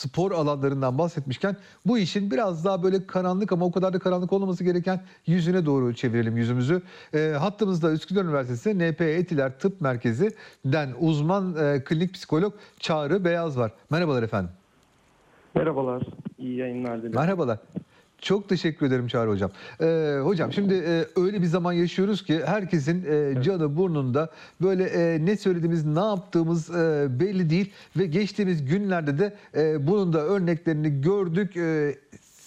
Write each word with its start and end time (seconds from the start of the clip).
spor 0.00 0.32
alanlarından 0.32 0.98
bahsetmişken 0.98 1.56
bu 1.86 1.98
işin 1.98 2.30
biraz 2.30 2.64
daha 2.64 2.82
böyle 2.82 3.06
karanlık 3.06 3.52
ama 3.52 3.64
o 3.64 3.72
kadar 3.72 3.92
da 3.92 3.98
karanlık 3.98 4.32
olmaması 4.32 4.64
gereken 4.64 5.00
yüzüne 5.26 5.66
doğru 5.66 5.94
çevirelim 5.94 6.36
yüzümüzü. 6.36 6.82
E, 7.14 7.34
hattımızda 7.38 7.92
Üsküdar 7.92 8.24
Üniversitesi 8.24 8.78
NP 8.78 9.00
Etiler 9.00 9.58
Tıp 9.58 9.80
Merkezi'den 9.80 10.88
uzman 11.00 11.56
e, 11.56 11.84
klinik 11.84 12.14
psikolog 12.14 12.54
Çağrı 12.78 13.24
Beyaz 13.24 13.58
var. 13.58 13.72
Merhabalar 13.90 14.22
efendim. 14.22 14.50
Merhabalar, 15.54 16.02
iyi 16.38 16.56
yayınlar 16.56 16.98
dilerim. 16.98 17.14
Merhabalar. 17.14 17.58
Çok 18.20 18.48
teşekkür 18.48 18.86
ederim 18.86 19.08
Çağrı 19.08 19.30
Hocam. 19.30 19.50
Ee, 19.80 20.18
hocam 20.22 20.52
şimdi 20.52 20.74
e, 20.74 21.04
öyle 21.16 21.42
bir 21.42 21.46
zaman 21.46 21.72
yaşıyoruz 21.72 22.24
ki 22.24 22.42
herkesin 22.46 23.04
e, 23.04 23.42
canı 23.42 23.76
burnunda 23.76 24.30
böyle 24.62 24.84
e, 24.84 25.24
ne 25.24 25.36
söylediğimiz 25.36 25.84
ne 25.84 26.00
yaptığımız 26.00 26.70
e, 26.70 27.06
belli 27.20 27.50
değil 27.50 27.72
ve 27.96 28.06
geçtiğimiz 28.06 28.64
günlerde 28.64 29.18
de 29.18 29.36
e, 29.56 29.86
bunun 29.86 30.12
da 30.12 30.20
örneklerini 30.20 31.00
gördük. 31.00 31.56
E, 31.56 31.94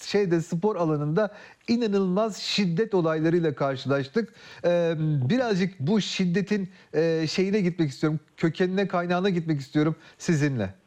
şeyde 0.05 0.41
spor 0.41 0.75
alanında 0.75 1.31
inanılmaz 1.67 2.37
şiddet 2.37 2.93
olaylarıyla 2.93 3.55
karşılaştık. 3.55 4.33
Ee, 4.65 4.93
birazcık 5.29 5.79
bu 5.79 6.01
şiddetin 6.01 6.69
e, 6.93 7.27
şeyine 7.27 7.61
gitmek 7.61 7.89
istiyorum. 7.89 8.19
Kökenine, 8.37 8.87
kaynağına 8.87 9.29
gitmek 9.29 9.61
istiyorum 9.61 9.95
sizinle. 10.17 10.82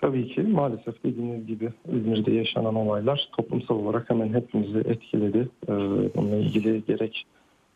Tabii 0.00 0.28
ki 0.28 0.42
maalesef 0.42 1.04
dediğiniz 1.04 1.46
gibi 1.46 1.68
İzmir'de 1.92 2.32
yaşanan 2.32 2.74
olaylar 2.74 3.28
toplumsal 3.36 3.74
olarak 3.74 4.10
hemen 4.10 4.34
hepimizi 4.34 4.78
etkiledi. 4.78 5.48
Ee, 5.68 5.72
bununla 6.16 6.36
ilgili 6.36 6.84
gerek 6.86 7.26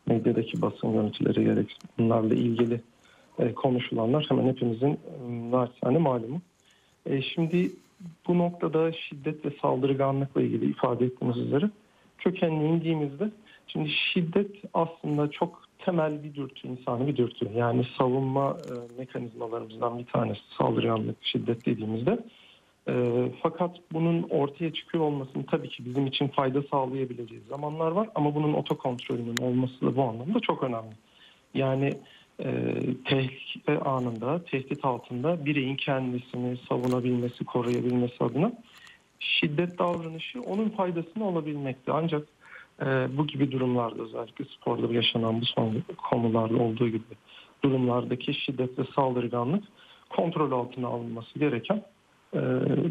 medyadaki 0.07 0.63
basın 0.63 0.93
görüntüleri 0.93 1.45
gerek 1.45 1.77
bunlarla 1.99 2.35
ilgili 2.35 2.81
e, 3.39 3.55
konuşulanlar 3.55 4.27
hemen 4.29 4.47
hepimizin 4.47 4.91
e, 4.91 5.51
naçizane 5.51 5.99
malumu. 5.99 6.41
E, 7.07 7.23
şimdi 7.23 7.73
bu 8.29 8.39
noktada 8.39 8.93
şiddet 8.93 9.45
ve 9.47 9.51
saldırganlıkla 9.63 10.43
ilgili 10.43 10.71
ifade 10.71 11.05
ettiğimiz 11.05 11.37
üzere 11.37 11.71
kökenine 12.19 12.69
indiğimizde 12.69 13.31
şimdi 13.67 13.91
şiddet 13.91 14.51
aslında 14.75 15.31
çok 15.31 15.63
temel 15.85 16.25
bir 16.25 16.35
dürtü, 16.35 16.69
insani 16.69 17.07
bir 17.07 17.17
dürtü. 17.17 17.51
Yani 17.57 17.87
savunma 17.99 18.57
e, 18.71 18.99
mekanizmalarımızdan 18.99 19.99
bir 19.99 20.07
tanesi 20.07 20.41
saldırganlık, 20.59 21.17
şiddet 21.23 21.67
dediğimizde. 21.67 22.19
E, 22.89 22.95
fakat 23.43 23.77
bunun 23.93 24.23
ortaya 24.23 24.73
çıkıyor 24.73 25.05
olmasının 25.05 25.43
tabii 25.43 25.69
ki 25.69 25.85
bizim 25.85 26.07
için 26.07 26.29
fayda 26.29 26.63
sağlayabileceği 26.63 27.41
zamanlar 27.49 27.91
var. 27.91 28.09
Ama 28.15 28.35
bunun 28.35 28.53
otokontrolünün 28.53 29.37
olması 29.37 29.81
da 29.81 29.97
bu 29.97 30.03
anlamda 30.03 30.41
çok 30.41 30.63
önemli. 30.63 30.95
Yani 31.55 31.93
e, 32.41 32.75
tehlike 33.05 33.79
anında, 33.79 34.45
tehdit 34.45 34.85
altında 34.85 35.45
bireyin 35.45 35.77
kendisini 35.77 36.57
savunabilmesi, 36.69 37.45
koruyabilmesi 37.45 38.25
adına 38.25 38.53
şiddet 39.19 39.79
davranışı 39.79 40.41
onun 40.41 40.69
faydasına 40.69 41.25
olabilmekte. 41.25 41.93
Ancak 41.93 42.29
e, 42.81 43.17
bu 43.17 43.27
gibi 43.27 43.53
durumlarda 43.53 44.03
özellikle 44.03 44.45
sporda 44.45 44.95
yaşanan 44.95 45.41
bu 45.41 45.45
son 45.45 45.83
konularda 46.11 46.57
olduğu 46.57 46.89
gibi 46.89 47.05
durumlardaki 47.65 48.35
şiddet 48.35 48.79
ve 48.79 48.83
saldırganlık 48.95 49.65
kontrol 50.11 50.53
altına 50.53 50.89
alınması 50.89 51.39
gereken 51.39 51.83
e, 52.35 52.41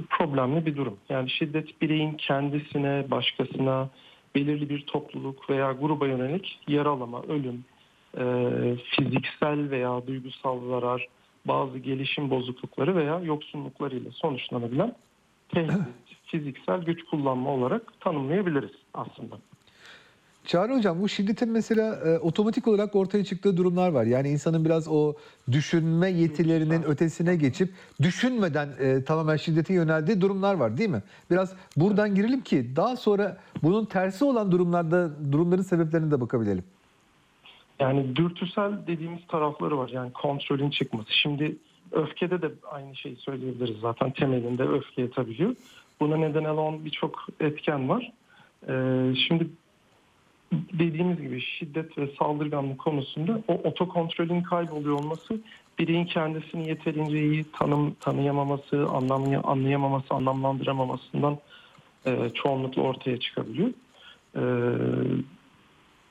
problemli 0.10 0.66
bir 0.66 0.76
durum. 0.76 0.98
Yani 1.10 1.30
şiddet 1.30 1.82
bireyin 1.82 2.14
kendisine, 2.14 3.06
başkasına, 3.12 3.90
belirli 4.36 4.70
bir 4.70 4.86
topluluk 4.86 5.50
veya 5.50 5.72
gruba 5.72 6.08
yönelik 6.08 6.60
yaralama, 6.68 7.22
ölüm, 7.24 7.66
e, 8.18 8.24
fiziksel 8.76 9.72
veya 9.72 10.08
duygusal 10.08 10.70
zarar, 10.70 11.08
bazı 11.46 11.78
gelişim 11.78 12.30
bozuklukları 12.30 12.96
veya 12.96 13.20
yoksunluklarıyla 13.20 14.12
sonuçlanabilen 14.12 14.96
tehdit, 15.50 15.82
fiziksel 16.26 16.82
güç 16.82 17.04
kullanma 17.04 17.50
olarak 17.50 18.02
tanımlayabiliriz 18.02 18.72
aslında. 18.94 19.36
Çağrı 20.46 20.74
Hocam 20.76 21.02
bu 21.02 21.10
şiddetin 21.10 21.50
mesela 21.50 21.96
e, 21.96 22.20
otomatik 22.20 22.68
olarak 22.68 22.96
ortaya 22.96 23.24
çıktığı 23.24 23.58
durumlar 23.58 23.90
var. 23.90 24.06
Yani 24.06 24.30
insanın 24.30 24.66
biraz 24.66 24.88
o 24.88 25.14
düşünme 25.52 26.10
yetilerinin 26.10 26.84
ötesine 26.84 27.36
geçip 27.36 27.70
düşünmeden 28.02 28.70
e, 28.80 29.04
tamamen 29.04 29.38
şiddete 29.38 29.74
yöneldiği 29.74 30.22
durumlar 30.22 30.56
var 30.56 30.78
değil 30.78 30.90
mi? 30.90 31.02
Biraz 31.32 31.56
buradan 31.76 32.16
girelim 32.16 32.42
ki 32.42 32.76
daha 32.76 32.96
sonra 32.96 33.38
bunun 33.64 33.86
tersi 33.86 34.26
olan 34.26 34.52
durumlarda 34.52 35.12
durumların 35.32 35.62
sebeplerine 35.62 36.12
de 36.12 36.22
bakabilelim. 36.22 36.64
Yani 37.80 38.16
dürtüsel 38.16 38.72
dediğimiz 38.88 39.28
tarafları 39.28 39.78
var. 39.78 39.90
Yani 39.90 40.12
kontrolün 40.14 40.70
çıkması. 40.70 41.14
Şimdi 41.14 41.58
öfkede 41.92 42.42
de 42.42 42.52
aynı 42.72 42.96
şeyi 42.96 43.16
söyleyebiliriz 43.16 43.80
zaten. 43.82 44.12
Temelinde 44.12 44.64
öfke 44.64 45.02
yatabiliyor. 45.02 45.56
Buna 46.00 46.18
neden 46.18 46.46
olan 46.46 46.86
birçok 46.86 47.28
etken 47.40 47.90
var. 47.90 48.12
Ee, 48.68 49.14
şimdi 49.28 49.48
dediğimiz 50.52 51.22
gibi 51.22 51.42
şiddet 51.42 51.98
ve 51.98 52.08
saldırganlık 52.20 52.80
konusunda 52.80 53.42
o 53.48 53.54
otokontrolün 53.54 54.44
kayboluyor 54.44 55.00
olması 55.00 55.42
bireyin 55.80 56.06
kendisini 56.06 56.70
yeterince 56.70 57.20
iyi 57.20 57.46
tanım 57.60 57.94
tanıyamaması, 57.94 58.88
anlamlay 58.88 59.40
anlayamaması, 59.44 60.14
anlamlandıramamasından 60.14 61.38
e, 62.06 62.30
çoğunlukla 62.34 62.82
ortaya 62.82 63.20
çıkabiliyor. 63.20 63.70
E, 64.36 64.44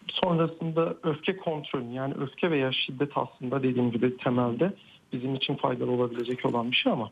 sonrasında 0.08 0.94
öfke 1.02 1.36
kontrolü 1.36 1.92
yani 1.92 2.14
öfke 2.14 2.50
veya 2.50 2.72
şiddet 2.72 3.12
aslında 3.14 3.62
dediğim 3.62 3.90
gibi 3.90 4.16
temelde 4.16 4.72
bizim 5.12 5.34
için 5.34 5.54
faydalı 5.54 5.90
olabilecek 5.90 6.46
olan 6.46 6.70
bir 6.70 6.76
şey 6.76 6.92
ama 6.92 7.10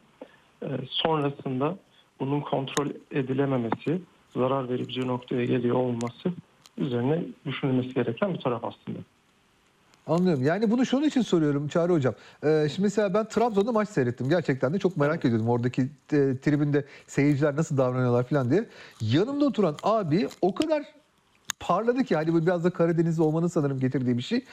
e, 0.63 0.69
sonrasında 0.91 1.79
bunun 2.21 2.41
kontrol 2.41 2.87
edilememesi, 3.11 4.01
zarar 4.37 4.69
verici 4.69 5.07
noktaya 5.07 5.45
geliyor 5.45 5.77
olması 5.77 6.33
üzerine 6.79 7.23
düşünülmesi 7.47 7.95
gereken 7.95 8.35
bir 8.35 8.41
taraf 8.41 8.65
aslında. 8.65 8.99
Anlıyorum. 10.07 10.45
Yani 10.45 10.71
bunu 10.71 10.87
şunun 10.87 11.07
için 11.07 11.23
soruyorum 11.23 11.69
Çağrı 11.69 11.93
Hocam. 11.93 12.15
Ee, 12.45 12.69
şimdi 12.69 12.83
mesela 12.83 13.15
ben 13.15 13.29
Trabzon'da 13.29 13.73
maç 13.73 13.89
seyrettim. 13.89 14.29
Gerçekten 14.29 14.73
de 14.75 14.79
çok 14.79 14.97
merak 14.97 15.25
ediyordum 15.25 15.49
oradaki 15.49 15.83
e, 15.83 15.87
tribünde 16.43 16.85
seyirciler 17.07 17.57
nasıl 17.57 17.77
davranıyorlar 17.77 18.25
falan 18.25 18.51
diye. 18.51 18.65
Yanımda 19.01 19.45
oturan 19.45 19.77
abi 19.83 20.29
o 20.41 20.55
kadar 20.55 20.83
parladı 21.61 22.05
ki 22.05 22.17
hani 22.17 22.33
bu 22.33 22.43
biraz 22.43 22.65
da 22.65 22.71
Karadenizli 22.71 23.23
olmanın 23.23 23.47
sanırım 23.47 23.81
getirdiği 23.81 24.17
bir 24.19 24.23
şey. 24.23 24.45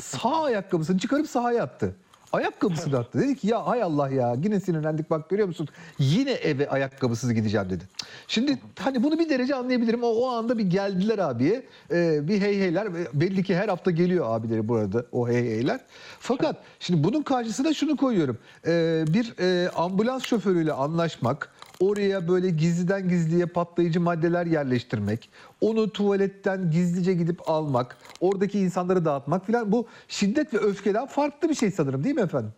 Sağ 0.00 0.42
ayakkabısını 0.42 0.98
çıkarıp 0.98 1.26
sahaya 1.26 1.62
attı. 1.62 1.94
Ayakkabısını 2.32 2.98
attı. 2.98 3.20
Dedi 3.20 3.36
ki 3.36 3.48
ya 3.48 3.66
hay 3.66 3.82
Allah 3.82 4.08
ya 4.08 4.36
yine 4.42 4.60
sinirlendik 4.60 5.10
bak 5.10 5.28
görüyor 5.28 5.48
musun? 5.48 5.68
Yine 5.98 6.32
eve 6.32 6.70
ayakkabısız 6.70 7.34
gideceğim 7.34 7.70
dedi. 7.70 7.84
Şimdi 8.28 8.58
hani 8.78 9.02
bunu 9.02 9.18
bir 9.18 9.28
derece 9.28 9.54
anlayabilirim. 9.54 10.02
O, 10.02 10.06
o 10.06 10.30
anda 10.30 10.58
bir 10.58 10.64
geldiler 10.64 11.18
abiye. 11.18 11.66
Ee, 11.90 12.28
bir 12.28 12.40
hey 12.40 12.58
heyler. 12.58 12.88
Belli 13.14 13.42
ki 13.42 13.56
her 13.56 13.68
hafta 13.68 13.90
geliyor 13.90 14.26
abileri 14.28 14.68
burada 14.68 15.04
o 15.12 15.28
hey 15.28 15.44
heyler. 15.44 15.80
Fakat 16.18 16.56
şimdi 16.80 17.04
bunun 17.04 17.22
karşısına 17.22 17.74
şunu 17.74 17.96
koyuyorum. 17.96 18.38
Ee, 18.66 19.04
bir 19.08 19.34
e, 19.40 19.70
ambulans 19.70 20.24
şoförüyle 20.24 20.72
anlaşmak, 20.72 21.52
oraya 21.80 22.28
böyle 22.28 22.50
gizliden 22.50 23.08
gizliye 23.08 23.46
patlayıcı 23.46 24.00
maddeler 24.00 24.46
yerleştirmek, 24.46 25.28
onu 25.60 25.90
tuvaletten 25.90 26.70
gizlice 26.70 27.14
gidip 27.14 27.40
almak, 27.46 27.96
oradaki 28.20 28.58
insanları 28.58 29.04
dağıtmak 29.04 29.46
filan 29.46 29.72
bu 29.72 29.86
şiddet 30.08 30.54
ve 30.54 30.58
öfkeden 30.58 31.06
farklı 31.06 31.48
bir 31.48 31.54
şey 31.54 31.70
sanırım 31.70 32.04
değil 32.04 32.14
mi 32.14 32.20
efendim? 32.20 32.52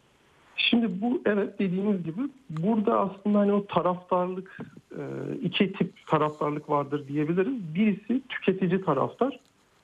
Şimdi 0.56 1.00
bu 1.00 1.22
evet 1.26 1.58
dediğiniz 1.58 2.04
gibi 2.04 2.20
burada 2.50 3.00
aslında 3.00 3.38
hani 3.38 3.52
o 3.52 3.66
taraftarlık 3.66 4.58
e, 4.90 5.02
iki 5.42 5.72
tip 5.72 6.06
taraftarlık 6.06 6.70
vardır 6.70 7.08
diyebiliriz. 7.08 7.74
Birisi 7.74 8.22
tüketici 8.28 8.84
taraftar, 8.84 9.40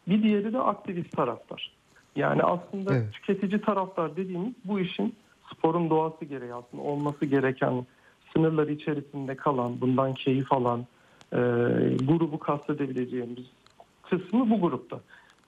bir 0.08 0.22
diğeri 0.22 0.52
de 0.52 0.58
aktivist 0.58 1.16
taraftar. 1.16 1.72
Yani 2.16 2.42
aslında 2.42 2.94
Evet. 2.96 3.12
tüketici 3.12 3.60
taraftar 3.60 4.16
dediğimiz 4.16 4.52
bu 4.64 4.80
işin 4.80 5.14
sporun 5.52 5.90
doğası 5.90 6.24
gereği 6.24 6.54
aslında 6.54 6.82
olması 6.82 7.24
gereken 7.24 7.86
sınırları 8.32 8.72
içerisinde 8.72 9.36
kalan, 9.36 9.80
bundan 9.80 10.14
keyif 10.14 10.52
alan 10.52 10.86
e, 11.32 11.38
grubu 12.04 12.38
kastedebileceğimiz 12.38 13.46
kısmı 14.10 14.50
bu 14.50 14.60
grupta. 14.60 15.00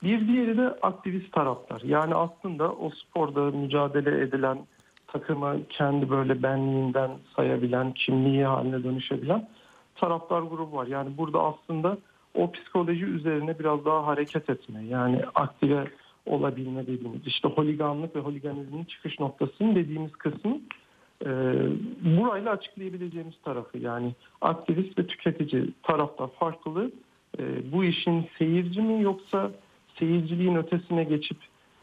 Bir 0.03 0.29
diğeri 0.29 0.57
de 0.57 0.69
aktivist 0.83 1.33
taraftar. 1.33 1.81
Yani 1.85 2.15
aslında 2.15 2.73
o 2.73 2.91
sporda 2.91 3.41
mücadele 3.41 4.21
edilen 4.21 4.59
takımı 5.07 5.57
kendi 5.69 6.11
böyle 6.11 6.43
benliğinden 6.43 7.11
sayabilen, 7.37 7.93
kimliği 7.93 8.45
haline 8.45 8.85
dönüşebilen 8.85 9.49
taraftar 9.97 10.43
grubu 10.43 10.77
var. 10.77 10.87
Yani 10.87 11.17
burada 11.19 11.43
aslında 11.43 11.99
o 12.35 12.53
psikoloji 12.53 13.05
üzerine 13.05 13.59
biraz 13.59 13.85
daha 13.85 14.07
hareket 14.07 14.51
etme, 14.51 14.85
yani 14.85 15.23
aktive 15.35 15.85
olabilme 16.27 16.87
dediğimiz, 16.87 17.27
işte 17.27 17.49
holiganlık 17.49 18.17
ve 18.17 18.21
holiganizmin 18.21 18.85
çıkış 18.85 19.21
noktasının 19.21 19.75
dediğimiz 19.75 20.13
kısmı 20.13 20.61
burayla 22.01 22.51
açıklayabileceğimiz 22.51 23.35
tarafı 23.45 23.79
yani 23.79 24.15
aktivist 24.41 24.99
ve 24.99 25.07
tüketici 25.07 25.71
tarafta 25.83 26.27
farklı 26.27 26.91
e, 27.39 27.73
bu 27.73 27.85
işin 27.85 28.29
seyirci 28.39 28.83
mi 28.83 29.03
yoksa 29.03 29.51
seyirciliğin 29.99 30.55
ötesine 30.55 31.05
geçip 31.05 31.37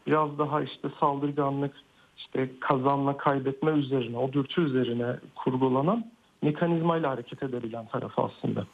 biraz 0.06 0.38
daha 0.38 0.62
işte 0.62 0.88
saldırganlık 1.00 1.74
işte 2.16 2.50
kazanma 2.60 3.16
kaybetme 3.16 3.70
üzerine 3.70 4.18
o 4.18 4.32
dürtü 4.32 4.60
üzerine 4.60 5.16
kurgulanan 5.34 6.04
mekanizmayla 6.42 7.10
hareket 7.10 7.42
edebilen 7.42 7.86
tarafı 7.86 8.22
aslında. 8.22 8.66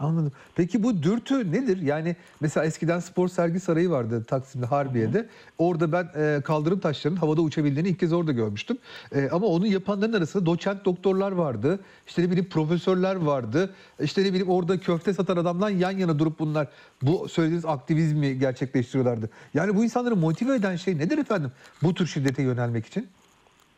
Anladım. 0.00 0.32
Peki 0.56 0.82
bu 0.82 1.02
dürtü 1.02 1.52
nedir? 1.52 1.82
Yani 1.82 2.16
mesela 2.40 2.66
eskiden 2.66 2.98
spor 2.98 3.28
sergi 3.28 3.60
sarayı 3.60 3.90
vardı 3.90 4.24
Taksim'de 4.24 4.66
Harbiye'de. 4.66 5.28
Orada 5.58 5.92
ben 5.92 6.08
e, 6.16 6.40
kaldırım 6.40 6.80
taşlarının 6.80 7.18
havada 7.18 7.40
uçabildiğini 7.40 7.88
ilk 7.88 8.00
kez 8.00 8.12
orada 8.12 8.32
görmüştüm. 8.32 8.78
E, 9.14 9.28
ama 9.32 9.46
onu 9.46 9.66
yapanların 9.66 10.12
arasında 10.12 10.46
doçent 10.46 10.84
doktorlar 10.84 11.32
vardı. 11.32 11.80
İşte 12.06 12.22
ne 12.22 12.26
bileyim 12.26 12.48
profesörler 12.48 13.16
vardı. 13.16 13.74
İşte 14.00 14.24
ne 14.24 14.28
bileyim 14.28 14.48
orada 14.48 14.78
köfte 14.78 15.12
satan 15.12 15.36
adamdan 15.36 15.70
yan 15.70 15.98
yana 15.98 16.18
durup 16.18 16.38
bunlar 16.38 16.68
bu 17.02 17.28
söylediğiniz 17.28 17.64
aktivizmi 17.64 18.38
gerçekleştiriyorlardı. 18.38 19.30
Yani 19.54 19.76
bu 19.76 19.84
insanları 19.84 20.16
motive 20.16 20.54
eden 20.54 20.76
şey 20.76 20.98
nedir 20.98 21.18
efendim? 21.18 21.52
Bu 21.82 21.94
tür 21.94 22.06
şiddete 22.06 22.42
yönelmek 22.42 22.86
için? 22.86 23.08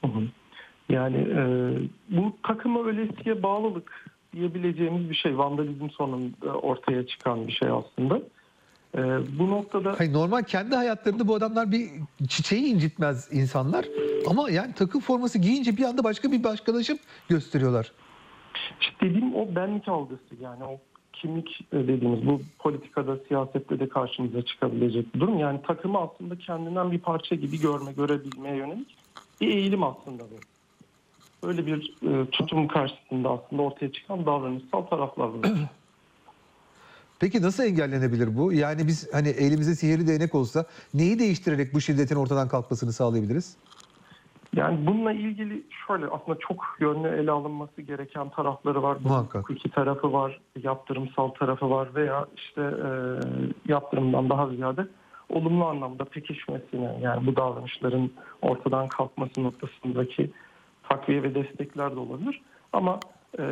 Hı 0.04 0.06
hı. 0.06 0.22
Yani 0.88 1.16
e, 1.16 1.42
bu 2.16 2.36
takıma 2.42 2.86
öylesiye 2.86 3.42
bağlılık 3.42 4.11
diyebileceğimiz 4.32 5.10
bir 5.10 5.14
şey. 5.14 5.38
Vandalizm 5.38 5.90
sonunda 5.90 6.46
ortaya 6.46 7.06
çıkan 7.06 7.46
bir 7.46 7.52
şey 7.52 7.68
aslında. 7.68 8.22
E, 8.94 9.00
bu 9.38 9.50
noktada 9.50 9.94
Hayır, 9.98 10.12
normal 10.12 10.42
kendi 10.42 10.76
hayatlarında 10.76 11.28
bu 11.28 11.34
adamlar 11.34 11.72
bir 11.72 11.88
çiçeği 12.28 12.64
incitmez 12.64 13.28
insanlar. 13.32 13.84
Ama 14.26 14.50
yani 14.50 14.74
takım 14.74 15.00
forması 15.00 15.38
giyince 15.38 15.76
bir 15.76 15.84
anda 15.84 16.04
başka 16.04 16.32
bir 16.32 16.44
başkalaşım 16.44 16.98
gösteriyorlar. 17.28 17.92
işte 18.80 18.94
dediğim 19.00 19.36
o 19.36 19.54
benlik 19.54 19.88
algısı 19.88 20.34
yani 20.40 20.64
o 20.64 20.80
kimlik 21.12 21.60
e, 21.72 21.76
dediğimiz 21.76 22.26
bu 22.26 22.40
politikada 22.58 23.16
siyasette 23.28 23.80
de 23.80 23.88
karşımıza 23.88 24.42
çıkabilecek 24.42 25.14
bir 25.14 25.20
durum. 25.20 25.38
Yani 25.38 25.62
takımı 25.66 25.98
aslında 25.98 26.38
kendinden 26.38 26.92
bir 26.92 26.98
parça 26.98 27.34
gibi 27.34 27.60
görme, 27.60 27.92
görebilmeye 27.92 28.56
yönelik 28.56 28.96
bir 29.40 29.48
eğilim 29.48 29.82
aslında 29.82 30.22
bu. 30.22 30.51
Öyle 31.42 31.66
bir 31.66 31.94
e, 32.02 32.30
tutum 32.30 32.68
karşısında 32.68 33.30
aslında 33.30 33.62
ortaya 33.62 33.92
çıkan 33.92 34.26
davranışsal 34.26 34.82
taraflar 34.82 35.32
bunlar. 35.32 35.50
Peki 37.20 37.42
nasıl 37.42 37.64
engellenebilir 37.64 38.36
bu? 38.36 38.52
Yani 38.52 38.86
biz 38.86 39.14
hani 39.14 39.28
elimizde 39.28 39.74
sihirli 39.74 40.06
değnek 40.06 40.34
olsa 40.34 40.66
neyi 40.94 41.18
değiştirerek 41.18 41.74
bu 41.74 41.80
şiddetin 41.80 42.16
ortadan 42.16 42.48
kalkmasını 42.48 42.92
sağlayabiliriz? 42.92 43.56
Yani 44.56 44.86
bununla 44.86 45.12
ilgili 45.12 45.62
şöyle 45.86 46.06
aslında 46.06 46.38
çok 46.38 46.76
yönlü 46.80 47.08
ele 47.08 47.30
alınması 47.30 47.82
gereken 47.82 48.28
tarafları 48.28 48.82
var. 48.82 48.98
Muhakkak. 49.04 49.42
hukuki 49.42 49.70
tarafı 49.70 50.12
var, 50.12 50.40
yaptırımsal 50.62 51.28
tarafı 51.28 51.70
var 51.70 51.94
veya 51.94 52.26
işte 52.36 52.60
e, 52.60 52.88
yaptırımdan 53.72 54.30
daha 54.30 54.48
ziyade 54.48 54.86
olumlu 55.28 55.64
anlamda 55.64 56.04
pekişmesine 56.04 56.98
yani 57.02 57.26
bu 57.26 57.36
davranışların 57.36 58.10
ortadan 58.42 58.88
kalkması 58.88 59.42
noktasındaki 59.42 60.30
takviye 60.92 61.22
ve 61.22 61.34
destekler 61.34 61.96
de 61.96 61.98
olabilir. 61.98 62.40
Ama 62.72 63.00
e, 63.38 63.42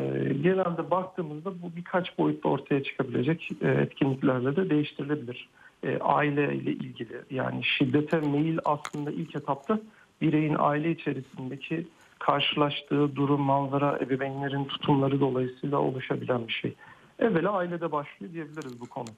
genelde 0.43 0.91
baktığımızda 0.91 1.63
bu 1.63 1.77
birkaç 1.77 2.19
boyutta 2.19 2.49
ortaya 2.49 2.83
çıkabilecek 2.83 3.51
e, 3.63 3.69
etkinliklerle 3.69 4.57
de 4.57 4.71
değiştirilebilir. 4.71 5.49
E, 5.83 5.99
aile 5.99 6.55
ile 6.55 6.71
ilgili 6.71 7.21
yani 7.31 7.65
şiddete 7.65 8.21
meyil 8.21 8.59
aslında 8.65 9.11
ilk 9.11 9.37
etapta 9.37 9.79
bireyin 10.21 10.57
aile 10.59 10.91
içerisindeki 10.91 11.87
karşılaştığı 12.19 13.17
durum, 13.17 13.41
manzara, 13.41 13.99
ebeveynlerin 13.99 14.65
tutumları 14.65 15.21
dolayısıyla 15.21 15.79
oluşabilen 15.79 16.49
bir 16.49 16.53
şey. 16.53 16.75
Evvela 17.19 17.53
ailede 17.53 17.93
başlıyor 17.93 18.33
diyebiliriz 18.33 18.81
bu 18.81 18.87
konu. 18.87 19.09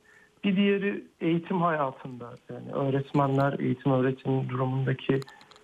Bir 0.44 0.56
diğeri 0.56 1.04
eğitim 1.20 1.62
hayatında 1.62 2.30
yani 2.50 2.72
öğretmenler, 2.72 3.58
eğitim 3.58 3.92
öğretim 3.92 4.48
durumundaki 4.48 5.20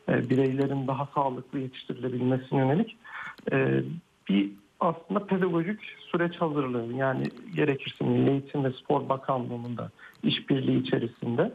bireylerin 0.08 0.86
daha 0.86 1.08
sağlıklı 1.14 1.58
yetiştirilebilmesine 1.58 2.58
yönelik 2.58 2.96
e, 3.52 3.82
bir 4.28 4.50
aslında 4.80 5.26
pedagojik 5.26 5.80
süreç 6.10 6.36
hazırlığı 6.36 6.92
yani 6.92 7.24
gerekirse 7.54 8.04
Milli 8.04 8.30
Eğitim 8.30 8.64
ve 8.64 8.72
Spor 8.72 9.08
Bakanlığı'nın 9.08 9.76
da 9.76 9.90
işbirliği 10.22 10.82
içerisinde 10.82 11.54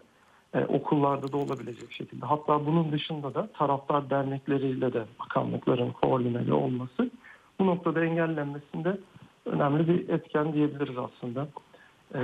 e, 0.53 0.65
okullarda 0.65 1.31
da 1.31 1.38
olabilecek 1.38 1.91
şekilde. 1.91 2.25
Hatta 2.25 2.65
bunun 2.65 2.91
dışında 2.91 3.33
da 3.33 3.47
taraftar 3.47 4.09
dernekleriyle 4.09 4.94
de 4.94 5.06
bakanlıkların 5.19 5.91
koordineli 5.91 6.53
olması 6.53 7.11
bu 7.59 7.65
noktada 7.65 8.06
engellenmesinde 8.06 8.97
önemli 9.45 9.88
bir 9.88 10.09
etken 10.09 10.53
diyebiliriz 10.53 10.97
aslında. 10.97 11.47
E, 12.15 12.21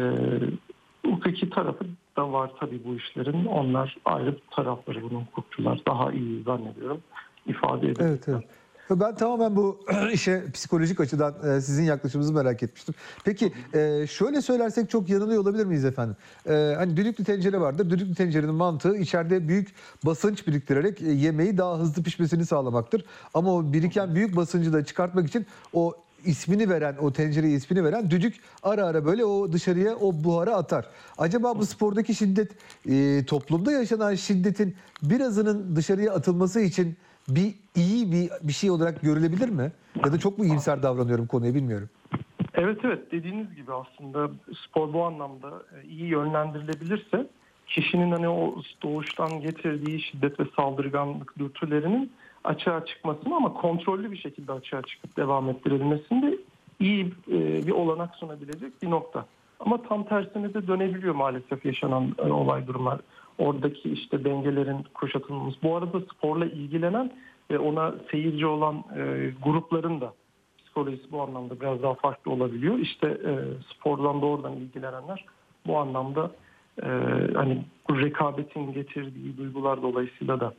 hukuki 1.06 1.50
tarafı 1.50 1.86
da 2.20 2.32
var 2.32 2.52
tabii 2.60 2.82
bu 2.86 2.96
işlerin. 2.96 3.46
Onlar 3.46 3.98
ayrı 4.06 4.38
tarafları 4.52 5.04
bunun 5.04 5.22
hukukçular 5.22 5.82
daha 5.88 6.12
iyi 6.12 6.44
zannediyorum 6.44 7.02
ifade 7.48 7.88
ediyor. 7.88 8.10
Evet, 8.10 8.28
evet. 8.28 8.44
Ben 8.92 9.16
tamamen 9.16 9.56
bu 9.56 9.80
işe 10.14 10.52
psikolojik 10.54 11.00
açıdan 11.00 11.34
e, 11.44 11.62
sizin 11.62 11.84
yaklaşımınızı 11.84 12.34
merak 12.34 12.64
etmiştim. 12.64 12.96
Peki 13.26 13.54
e, 13.74 14.08
şöyle 14.08 14.42
söylersek 14.42 14.90
çok 14.90 15.10
yanılıyor 15.10 15.42
olabilir 15.42 15.66
miyiz 15.66 15.86
efendim? 15.86 16.16
E, 16.50 16.74
Hani 16.78 16.98
düdüklü 16.98 17.24
tencere 17.24 17.60
vardır. 17.60 17.90
Düdüklü 17.90 18.16
tencerenin 18.16 18.56
mantığı 18.56 18.98
içeride 18.98 19.48
büyük 19.48 19.76
basınç 20.06 20.48
biriktirerek 20.48 21.02
yemeği 21.02 21.58
daha 21.58 21.80
hızlı 21.80 22.04
pişmesini 22.04 22.46
sağlamaktır. 22.46 23.06
Ama 23.34 23.56
o 23.56 23.74
biriken 23.74 24.16
büyük 24.16 24.36
basıncı 24.36 24.74
da 24.74 24.86
çıkartmak 24.86 25.28
için 25.28 25.46
o 25.74 25.94
ismini 26.26 26.70
veren, 26.70 26.96
o 27.02 27.14
tencereye 27.14 27.54
ismini 27.54 27.84
veren 27.84 28.12
düdük 28.12 28.36
ara 28.64 28.86
ara 28.86 29.06
böyle 29.06 29.26
o 29.26 29.52
dışarıya 29.54 29.96
o 29.96 30.24
buharı 30.24 30.56
atar. 30.56 30.86
Acaba 31.18 31.60
bu 31.60 31.66
spordaki 31.66 32.16
şiddet 32.16 32.52
e, 32.90 33.26
toplumda 33.26 33.72
yaşanan 33.72 34.16
şiddetin 34.16 34.76
birazının 35.04 35.76
dışarıya 35.76 36.14
atılması 36.14 36.62
için 36.62 36.98
bir 37.28 37.54
iyi 37.76 38.12
bir 38.12 38.30
bir 38.44 38.54
şey 38.54 38.72
olarak 38.72 39.02
görülebilir 39.02 39.50
mi? 39.50 39.72
Ya 40.06 40.14
da 40.14 40.20
çok 40.20 40.38
mu 40.38 40.46
iyimser 40.46 40.84
davranıyorum 40.84 41.28
konuya 41.28 41.56
bilmiyorum. 41.56 41.90
Evet 42.54 42.78
evet 42.84 43.12
dediğiniz 43.12 43.56
gibi 43.56 43.72
aslında 43.74 44.32
spor 44.68 44.94
bu 44.94 45.04
anlamda 45.04 45.48
e, 45.48 45.88
iyi 45.88 46.06
yönlendirilebilirse 46.06 47.28
kişinin 47.68 48.12
hani 48.12 48.30
o 48.30 48.56
doğuştan 48.84 49.42
getirdiği 49.42 50.02
şiddet 50.02 50.40
ve 50.40 50.44
saldırganlık 50.56 51.40
dürtülerinin 51.40 52.12
açığa 52.44 52.86
çıkmasını 52.86 53.36
ama 53.36 53.54
kontrollü 53.54 54.12
bir 54.12 54.18
şekilde 54.18 54.52
açığa 54.52 54.82
çıkıp 54.82 55.18
devam 55.18 55.50
ettirilmesinde 55.50 56.38
iyi 56.80 57.14
e, 57.32 57.68
bir 57.68 57.72
olanak 57.72 58.16
sunabilecek 58.16 58.82
bir 58.82 58.90
nokta. 58.90 59.26
Ama 59.60 59.82
tam 59.82 60.04
tersine 60.04 60.54
de 60.54 60.68
dönebiliyor 60.68 61.16
maalesef 61.16 61.66
yaşanan 61.66 62.16
e, 62.18 62.32
olay 62.32 62.68
durumlar. 62.68 63.00
Oradaki 63.38 63.90
işte 63.90 64.24
dengelerin 64.24 64.86
kuşatılması. 64.94 65.58
Bu 65.64 65.76
arada 65.76 66.02
sporla 66.02 66.46
ilgilenen 66.46 67.12
ve 67.52 67.60
ona 67.60 67.96
seyirci 68.12 68.46
olan 68.46 68.76
e, 68.76 69.32
grupların 69.44 70.02
da 70.02 70.14
psikolojisi 70.58 71.12
bu 71.12 71.22
anlamda 71.22 71.60
biraz 71.60 71.84
daha 71.84 71.94
farklı 71.94 72.32
olabiliyor. 72.32 72.80
İşte 72.80 73.18
spordan 73.74 74.22
doğrudan 74.22 74.54
ilgilenenler 74.54 75.26
bu 75.68 75.78
anlamda 75.78 76.32
hani 77.36 77.64
rekabetin 77.90 78.74
getirdiği 78.74 79.38
duygular 79.38 79.82
dolayısıyla 79.82 80.40
da 80.40 80.54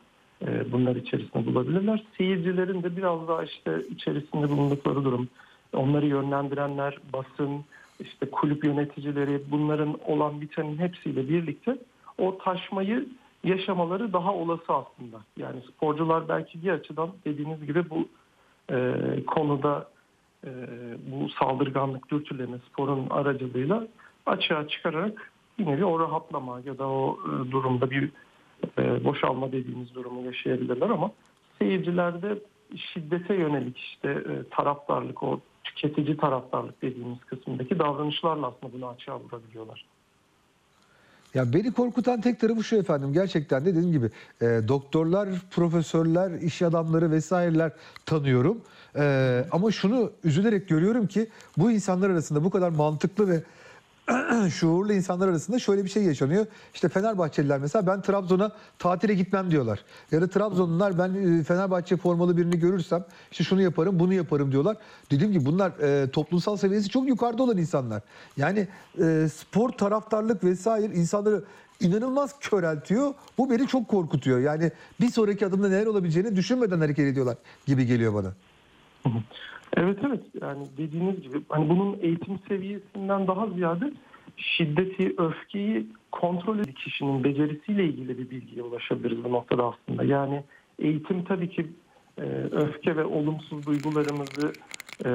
bunlar 0.73 0.97
içerisinde 0.97 1.47
bulabilirler. 1.47 2.03
Seyircilerin 2.19 2.83
de 2.83 2.97
biraz 2.97 3.29
daha 3.29 3.45
işte 3.45 3.83
içerisinde 3.91 4.51
bulundukları 4.51 5.05
durum, 5.05 5.29
onları 5.73 6.07
yönlendirenler, 6.07 6.99
basın, 7.13 7.65
işte 8.01 8.31
kulüp 8.31 8.65
yöneticileri 8.65 9.41
bunların 9.51 9.99
olan 10.07 10.41
bitenin 10.41 10.79
hepsiyle 10.79 11.29
birlikte 11.29 11.79
o 12.19 12.39
taşmayı 12.39 13.07
yaşamaları 13.45 14.13
daha 14.13 14.35
olası 14.35 14.73
aslında. 14.73 15.21
Yani 15.37 15.61
sporcular 15.61 16.29
belki 16.29 16.63
bir 16.63 16.71
açıdan 16.71 17.11
dediğiniz 17.25 17.67
gibi 17.67 17.91
bu 17.91 18.09
e, 18.73 18.97
konuda 19.27 19.89
e, 20.45 20.51
bu 21.13 21.29
saldırganlık 21.29 22.11
dürtülerini 22.11 22.57
sporun 22.71 23.07
aracılığıyla 23.11 23.87
açığa 24.27 24.69
çıkararak 24.69 25.33
yine 25.59 25.77
bir 25.77 25.83
o 25.83 26.01
rahatlama 26.01 26.61
ya 26.65 26.79
da 26.79 26.89
o 26.89 27.19
e, 27.27 27.51
durumda 27.51 27.91
bir 27.91 28.11
e, 28.79 29.05
boşalma 29.05 29.53
dediğimiz 29.53 29.95
durumu 29.95 30.27
yaşayabilirler 30.27 30.91
ama 30.91 31.11
seyircilerde 31.59 32.39
şiddete 32.77 33.35
yönelik 33.35 33.79
işte 33.79 34.09
e, 34.09 34.49
taraftarlık 34.51 35.23
o 35.23 35.41
tüketici 35.65 36.17
taraftarlık 36.17 36.83
dediğimiz 36.83 37.19
kısımdaki 37.27 37.79
davranışlarla 37.79 38.47
aslında 38.47 38.73
bunu 38.73 38.89
açığa 38.89 39.21
vurabiliyorlar. 39.21 39.85
Ya 41.35 41.53
beni 41.53 41.73
korkutan 41.73 42.21
tek 42.21 42.41
tarafı 42.41 42.65
şu 42.65 42.77
efendim 42.77 43.13
gerçekten 43.13 43.65
de 43.65 43.71
dediğim 43.71 43.93
gibi 43.93 44.11
e, 44.41 44.47
doktorlar, 44.69 45.29
profesörler, 45.51 46.31
iş 46.31 46.63
adamları 46.63 47.11
vesaireler 47.11 47.73
tanıyorum. 48.07 48.61
E, 48.97 49.45
ama 49.51 49.71
şunu 49.71 50.11
üzülerek 50.25 50.69
görüyorum 50.69 51.07
ki 51.07 51.29
bu 51.57 51.71
insanlar 51.71 52.11
arasında 52.11 52.45
bu 52.45 52.51
kadar 52.51 52.71
mantıklı 52.71 53.29
ve 53.29 53.43
şuurlu 54.51 54.93
insanlar 54.93 55.29
arasında 55.29 55.59
şöyle 55.59 55.85
bir 55.85 55.91
şey 55.91 56.03
yaşanıyor. 56.03 56.47
İşte 56.75 56.89
Fenerbahçeliler 56.89 57.59
mesela 57.59 57.87
ben 57.87 58.03
Trabzon'a 58.03 58.53
tatile 58.79 59.15
gitmem 59.15 59.51
diyorlar. 59.51 59.85
Ya 60.13 60.21
da 60.21 60.29
Trabzonlular 60.29 60.99
ben 60.99 61.41
e, 61.41 61.45
Fenerbahçe 61.45 61.97
formalı 61.97 62.37
birini 62.37 62.59
görürsem 62.59 63.05
işte 63.31 63.45
şunu 63.45 63.63
yaparım 63.63 63.99
bunu 63.99 64.15
yaparım 64.15 64.53
diyorlar. 64.53 64.77
Dediğim 65.11 65.33
gibi 65.33 65.47
bunlar 65.47 65.71
e, 65.71 66.11
toplumsal 66.11 66.57
seviyesi 66.57 66.89
çok 66.89 67.09
yukarıda 67.09 67.43
olan 67.43 67.59
insanlar. 67.59 68.03
Yani 68.37 68.69
e, 69.01 69.29
spor 69.35 69.69
taraftarlık 69.69 70.45
vesaire 70.45 70.95
insanları 70.95 71.45
inanılmaz 71.81 72.39
köreltiyor. 72.41 73.15
Bu 73.39 73.51
beni 73.51 73.67
çok 73.67 73.89
korkutuyor. 73.89 74.41
Yani 74.41 74.71
bir 75.01 75.11
sonraki 75.11 75.47
adımda 75.47 75.69
neler 75.69 75.87
olabileceğini 75.87 76.37
düşünmeden 76.37 76.81
hareket 76.81 77.07
ediyorlar 77.07 77.37
gibi 77.67 77.87
geliyor 77.87 78.15
bana. 78.15 78.33
Evet 79.77 79.99
evet 80.07 80.21
yani 80.43 80.67
dediğiniz 80.79 81.23
gibi 81.23 81.41
hani 81.49 81.69
bunun 81.69 81.99
eğitim 82.01 82.39
seviyesinden 82.49 83.27
daha 83.27 83.47
ziyade 83.47 83.93
şiddeti, 84.37 85.15
öfkeyi 85.19 85.87
kontrol 86.13 86.59
eden 86.59 86.73
kişinin 86.73 87.25
becerisiyle 87.25 87.85
ilgili 87.85 88.19
bir 88.19 88.31
bilgiye 88.31 88.63
ulaşabiliriz 88.63 89.25
bu 89.25 89.33
noktada 89.33 89.65
aslında. 89.65 90.05
Yani 90.05 90.43
eğitim 90.79 91.25
tabii 91.25 91.51
ki 91.51 91.67
e, 92.19 92.23
öfke 92.53 92.97
ve 92.97 93.05
olumsuz 93.05 93.67
duygularımızı 93.67 94.55
e, 95.05 95.11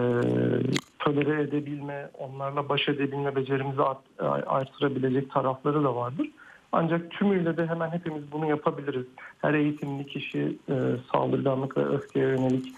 tolere 1.00 1.42
edebilme, 1.42 2.10
onlarla 2.18 2.70
baş 2.70 2.90
edebilme 2.90 3.36
becerimizi 3.36 3.82
art- 3.82 4.22
artırabilecek 4.48 5.32
tarafları 5.32 5.84
da 5.84 5.96
vardır. 5.96 6.30
Ancak 6.72 7.12
tümüyle 7.12 7.58
de 7.58 7.68
hemen 7.68 7.90
hepimiz 7.90 8.32
bunu 8.32 8.46
yapabiliriz. 8.50 9.06
Her 9.42 9.54
eğitimli 9.54 10.08
kişi 10.08 10.58
e, 10.70 10.74
saldırganlık 11.12 11.78
ve 11.78 11.86
öfkeye 11.86 12.26
yönelik 12.26 12.74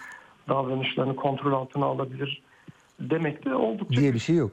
davranışlarını 0.49 1.15
kontrol 1.15 1.53
altına 1.53 1.85
alabilir 1.85 2.41
demek 2.99 3.45
de 3.45 3.55
oldukça 3.55 4.01
diye 4.01 4.13
bir 4.13 4.19
şey 4.19 4.35
yok. 4.35 4.51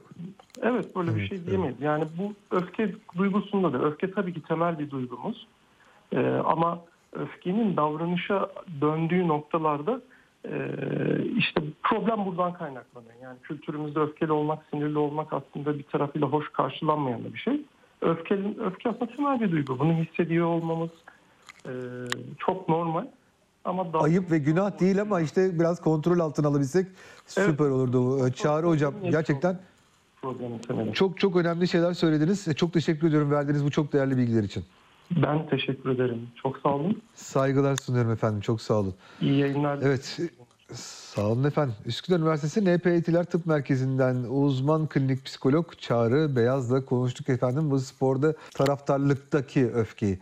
Evet 0.61 0.95
böyle 0.95 1.15
bir 1.15 1.19
Evet, 1.19 1.29
şey 1.29 1.37
evet. 1.37 1.47
diyemeyiz. 1.47 1.81
Yani 1.81 2.03
bu 2.17 2.33
öfke 2.55 2.95
duygusunda 3.17 3.73
da 3.73 3.85
öfke 3.85 4.11
tabii 4.11 4.33
ki 4.33 4.41
temel 4.41 4.79
bir 4.79 4.89
duygumuz. 4.89 5.47
Ee, 6.13 6.19
ama 6.45 6.79
öfkenin 7.13 7.77
davranışa 7.77 8.49
döndüğü 8.81 9.27
noktalarda 9.27 10.01
e, 10.45 10.53
işte 11.37 11.61
problem 11.83 12.25
buradan 12.25 12.53
kaynaklanıyor. 12.53 13.13
Yani 13.23 13.37
kültürümüzde 13.43 13.99
öfkeli 13.99 14.31
olmak, 14.31 14.59
sinirli 14.71 14.97
olmak 14.97 15.33
aslında 15.33 15.77
bir 15.77 15.83
tarafıyla 15.83 16.27
hoş 16.27 16.49
karşılanmayan 16.49 17.23
da 17.23 17.33
bir 17.33 17.39
şey. 17.39 17.61
Öfke, 18.01 18.39
öfke 18.59 18.89
aslında 18.89 19.15
temel 19.15 19.41
bir 19.41 19.51
duygu. 19.51 19.79
Bunu 19.79 19.93
hissediyor 19.93 20.47
olmamız 20.47 20.89
e, 21.65 21.71
çok 22.37 22.69
normal. 22.69 23.07
Ama 23.65 23.93
daha- 23.93 24.03
Ayıp 24.03 24.31
ve 24.31 24.37
günah 24.37 24.79
değil 24.79 25.01
ama 25.01 25.21
işte 25.21 25.59
biraz 25.59 25.81
kontrol 25.81 26.19
altına 26.19 26.47
alabilsek 26.47 26.87
süper 27.27 27.65
olurdu. 27.69 28.27
Ee, 28.27 28.31
Çağrı 28.31 28.67
hocam 28.67 28.93
gerçekten 29.11 29.59
çok 30.93 31.19
çok 31.19 31.35
önemli 31.35 31.67
şeyler 31.67 31.93
söylediniz. 31.93 32.47
Ee, 32.47 32.53
Çok 32.53 32.73
teşekkür 32.73 33.07
ediyorum 33.07 33.31
verdiğiniz 33.31 33.65
bu 33.65 33.71
çok 33.71 33.93
değerli 33.93 34.17
bilgiler 34.17 34.43
için. 34.43 34.63
Ben 35.23 35.49
teşekkür 35.49 35.89
ederim. 35.89 36.27
Çok 36.43 36.57
sağ 36.57 36.69
olun. 36.69 37.01
Saygılar 37.13 37.75
sunuyorum 37.75 38.11
efendim. 38.11 38.41
Çok 38.41 38.61
sağ 38.61 38.73
olun. 38.73 38.93
İyi 39.21 39.37
yayınlar. 39.39 39.79
Evet. 39.81 40.19
Sağ 40.73 41.27
olun 41.27 41.43
efendim. 41.43 41.75
Üsküdar 41.85 42.17
Üniversitesi 42.19 42.65
NP 42.77 42.87
Eğitiler 42.91 43.23
Tıp 43.23 43.45
Merkezi'nden 43.45 44.15
uzman 44.29 44.87
klinik 44.87 45.25
psikolog 45.25 45.77
Çağrı 45.77 46.35
Beyaz'la 46.35 46.85
konuştuk 46.85 47.29
efendim. 47.29 47.71
Bu 47.71 47.79
sporda 47.79 48.33
taraftarlıktaki 48.53 49.67
öfkeyi. 49.71 50.19